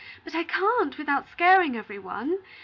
But 0.23 0.33
I 0.33 0.43
can't 0.45 0.97
without 0.97 1.27
scaring 1.29 1.77
every 1.77 1.99
one. 1.99 2.39